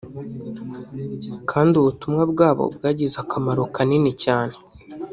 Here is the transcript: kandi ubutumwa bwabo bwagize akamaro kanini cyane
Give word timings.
kandi 1.49 1.73
ubutumwa 1.81 2.23
bwabo 2.31 2.63
bwagize 2.75 3.15
akamaro 3.23 3.61
kanini 3.75 4.11
cyane 4.23 4.55